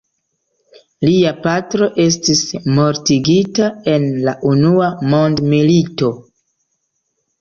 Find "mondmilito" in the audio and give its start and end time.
5.15-6.11